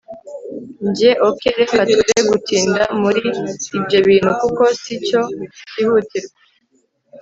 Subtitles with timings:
[0.87, 3.21] Njye ok reka twere gutinda muri
[3.77, 5.19] ibyo bintu kuko sicyo
[5.69, 6.37] cyihutirwa